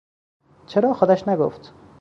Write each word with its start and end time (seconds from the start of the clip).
چرا 0.67 0.93
خودش 0.93 1.27
نگفت؟ 1.27 1.73